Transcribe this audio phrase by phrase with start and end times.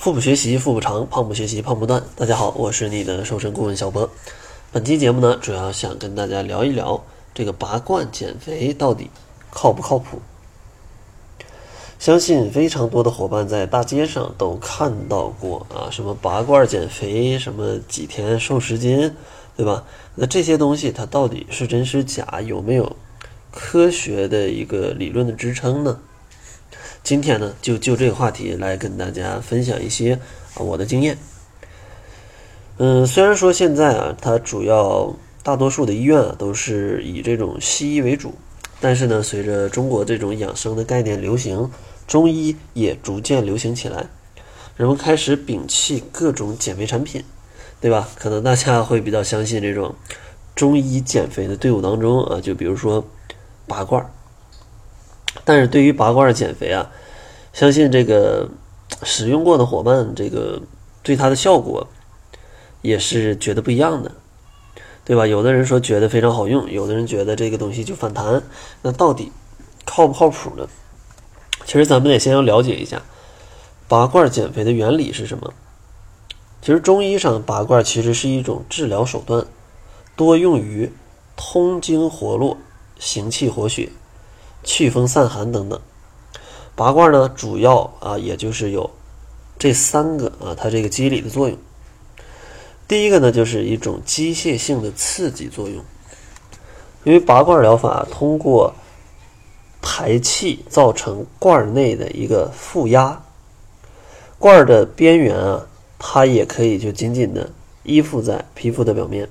[0.00, 2.02] 腹部学习腹部长，胖不学习胖不断。
[2.16, 4.08] 大家好，我是你的瘦身顾问小博。
[4.72, 9.10] 本期节目呢，主要想跟大家聊一聊这个拔罐减肥到底
[9.50, 10.22] 靠不靠谱。
[11.98, 19.14] 相信非常多的伙伴在大街上都看到过啊，什么拔罐减肥，什么几天瘦十斤，
[19.54, 19.84] 对吧？
[20.14, 22.40] 那这些东西它到底是真是假？
[22.40, 22.96] 有没有
[23.50, 26.00] 科学的一个理论的支撑呢？
[27.02, 30.14] 今天呢，就就这个话题来跟大家分享一些
[30.54, 31.16] 啊我的经验。
[32.78, 38.34] 嗯，虽然说现在啊，它主要大多数的医院啊都是以这种西医为主，
[38.80, 41.70] 但是呢，随着中国这种养生的概念流行，
[42.06, 44.06] 中医也逐渐流行起来，
[44.76, 47.22] 人们开始摒弃各种减肥产品，
[47.80, 48.08] 对吧？
[48.14, 49.94] 可能大家会比较相信这种
[50.54, 53.04] 中医减肥的队伍当中啊，就比如说
[53.66, 54.10] 拔罐儿。
[55.44, 56.90] 但是对于拔罐减肥啊，
[57.52, 58.48] 相信这个
[59.02, 60.60] 使用过的伙伴，这个
[61.02, 61.86] 对它的效果
[62.82, 64.12] 也是觉得不一样的，
[65.04, 65.26] 对吧？
[65.26, 68.42] 有的人说觉得非常好用，有的人觉得这个东西就反弹。
[68.82, 69.30] 那到底
[69.84, 70.68] 靠不靠谱呢？
[71.64, 73.02] 其实咱们得先要了解一下
[73.86, 75.52] 拔罐减肥的原理是什么。
[76.62, 79.46] 其实中医上拔罐其实是一种治疗手段，
[80.16, 80.92] 多用于
[81.36, 82.58] 通经活络、
[82.98, 83.90] 行气活血。
[84.62, 85.80] 祛风散寒等等，
[86.74, 88.90] 拔罐呢，主要啊，也就是有
[89.58, 91.56] 这三个啊，它这个机理的作用。
[92.86, 95.84] 第一个呢，就是一种机械性的刺激作用，
[97.04, 98.74] 因为拔罐疗法通过
[99.80, 103.22] 排气造成罐内的一个负压，
[104.38, 105.66] 罐的边缘啊，
[105.98, 107.50] 它也可以就紧紧的
[107.82, 109.28] 依附在皮肤的表面，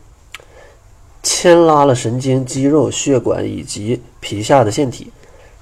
[1.22, 5.12] 牵拉了神经、肌肉、血管以及皮下的腺体。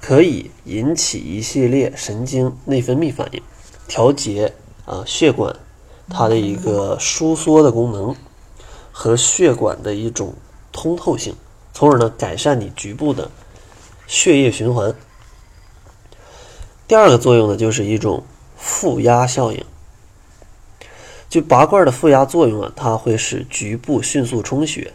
[0.08, 3.42] 可以引起一系列神经内分泌反应，
[3.86, 4.54] 调节
[4.86, 5.54] 啊血管
[6.08, 8.16] 它的一个收缩的功能
[8.90, 10.32] 和血管的一种
[10.72, 11.36] 通透性，
[11.74, 13.30] 从而呢改善你局部的
[14.06, 14.94] 血液循环。
[16.86, 18.24] 第二个作用呢就是一种
[18.56, 19.62] 负压效应，
[21.28, 24.94] 就拔罐的负压作用啊，它会使局部迅速充血，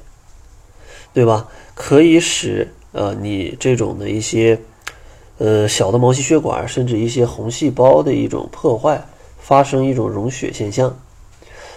[1.13, 1.47] 对吧？
[1.75, 4.59] 可以使呃你这种的一些。
[5.43, 9.05] 呃，小的毛细血管甚至一些红细胞的一种破坏，
[9.41, 10.97] 发生一种溶血现象。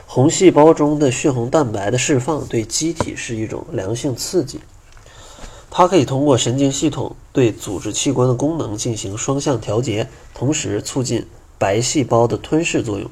[0.06, 4.60] 红细胞中的血红蛋白的释放对机体是一种良性刺激，
[5.68, 11.26] 它可以通过神经系统对组织器官的功能进行双向调节，同时促进
[11.58, 13.10] 白细胞的吞噬作用，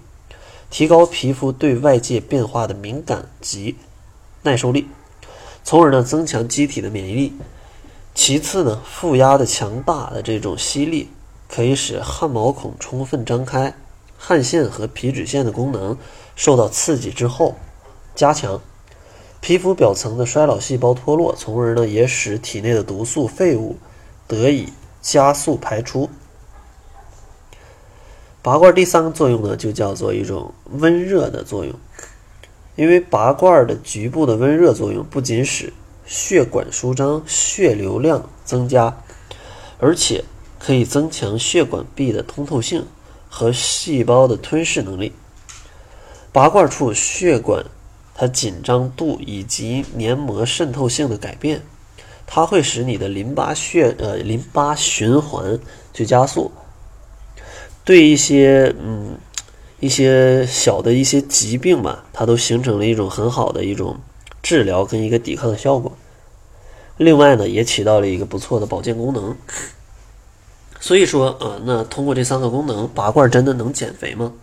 [0.70, 3.74] 提高皮肤对外界变化的敏感及
[4.42, 4.86] 耐受力，
[5.64, 7.32] 从而呢增强机体的免疫力。
[8.14, 11.10] 其次呢，负压的强大的这种吸力，
[11.48, 13.74] 可以使汗毛孔充分张开，
[14.16, 15.98] 汗腺和皮脂腺的功能
[16.36, 17.56] 受到刺激之后
[18.14, 18.60] 加强，
[19.40, 23.76] 皮肤表层的衰老细胞脱落，从而呢也使体内的毒素废物
[24.28, 24.68] 得以
[25.02, 26.08] 加速排出。
[28.40, 31.74] 拔罐第三个作用呢，就叫做一种温热的作用，
[32.76, 35.72] 因为拔罐的局部的温热作用不仅使
[36.06, 38.96] 血管舒张，血流量增加，
[39.78, 40.24] 而且
[40.58, 42.86] 可以增强血管壁的通透性
[43.28, 45.12] 和细胞的吞噬能力。
[46.32, 47.64] 拔罐处血管
[48.14, 51.62] 它紧张度以及黏膜渗透性的改变，
[52.26, 55.58] 它会使你的淋巴血呃淋巴循环
[55.92, 56.50] 去加速，
[57.84, 59.18] 对一些嗯
[59.80, 63.98] 一些小的一些疾病吧，它都形成了一种很好的一种。
[64.44, 65.96] 治疗跟一个抵抗的效果，
[66.98, 69.34] 另外呢，也起到了一个不错的保健功能。
[70.78, 74.34] 所以说，啊，那通过这三个功能，拔罐真的能减肥吗？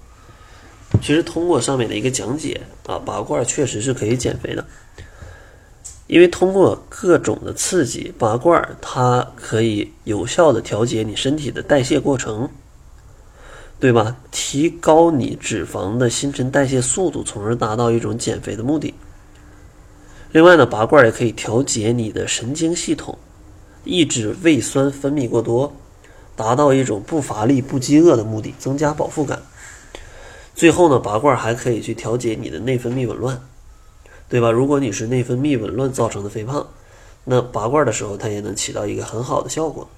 [1.03, 4.66] 其实通过上面的一个讲解啊，拔罐确实是可以减肥的，
[6.07, 12.50] 因为通过各种的刺激，拔罐它可以有效的调节你身体的代谢过程，
[13.79, 14.17] 对吧？
[14.31, 18.96] 提高你脂肪的新陈代谢速度，从而达到一种减肥的目的。
[20.31, 23.17] 另外呢，拔罐也可以调节你的神经系统，
[23.83, 25.75] 抑制胃酸分泌过多，
[26.37, 29.41] 达到一种不乏力、不饥饿的目的，增加饱腹感。
[30.55, 33.41] 最后呢，拔罐还可以去调节你的内分泌紊乱，
[34.29, 34.49] 对吧？
[34.49, 36.66] 如果你是内分泌紊乱造成的肥胖，
[37.25, 39.89] 那拔罐的时候它也能起到一个很好的效果。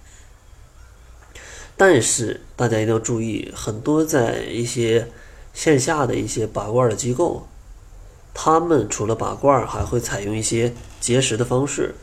[1.78, 5.08] 但是大家一定要注意，很多在一些
[5.54, 7.48] 线下的一些拔罐的机构。
[8.34, 11.94] 他们除了拔罐，还会采用一些节食的方式，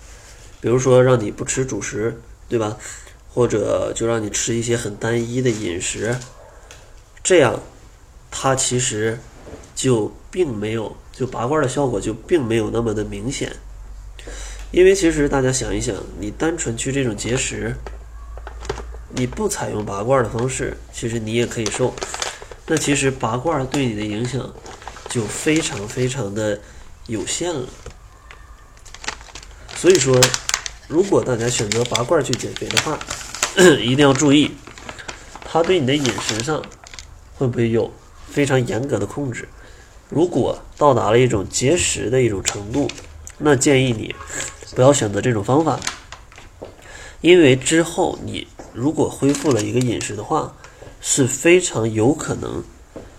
[0.60, 2.76] 比如说让你不吃主食，对吧？
[3.32, 6.16] 或者就让你吃一些很单一的饮食，
[7.22, 7.60] 这样，
[8.30, 9.18] 它其实
[9.74, 13.52] 就并没有就拔罐的效果就并没有那么的明显。
[14.72, 17.74] 因为其实大家想一想，你单纯去这种节食，
[19.10, 21.94] 你不采用拔罐的方式，其实你也可以瘦。
[22.66, 24.52] 那其实拔罐对你的影响
[25.10, 26.58] 就非常非常的
[27.06, 27.68] 有限了。
[29.76, 30.18] 所以说，
[30.88, 32.98] 如果大家选择拔罐去减肥的话，
[33.78, 34.52] 一定要注意，
[35.44, 36.62] 它对你的饮食上
[37.34, 37.92] 会不会有
[38.30, 39.46] 非常严格的控制。
[40.08, 42.88] 如果到达了一种节食的一种程度，
[43.36, 44.14] 那建议你。
[44.72, 45.80] 不要选择这种方法，
[47.20, 50.54] 因为之后你如果恢复了一个饮食的话，
[51.00, 52.62] 是非常有可能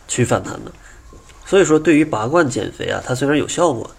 [0.08, 0.72] 去反弹的。
[1.52, 3.92] 所以说，对于拔罐减肥啊，它虽然有效果，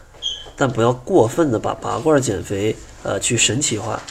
[0.57, 4.03] 但不要过分的把拔罐减肥呃去神奇化。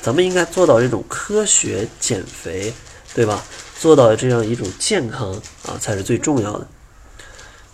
[0.00, 2.72] 咱们应该做到这种科学减肥，
[3.12, 3.42] 对吧？
[3.80, 5.32] 做到这样一种健康
[5.64, 6.68] 啊，才是最重要的。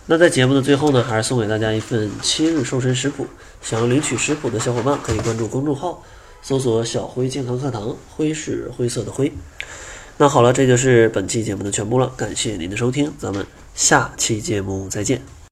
[0.07, 3.27] 那在节目的最后呢，还是送给大家一份七日瘦身食谱。
[3.61, 6.03] 想要领取食谱的小伙伴，可以关注公众号，
[6.41, 9.31] 搜索“小辉健康课堂”，辉是灰色的灰。
[10.17, 15.33] 那好了，这就是本期节目的全部了，感谢您的收听，咱们下期节目再见。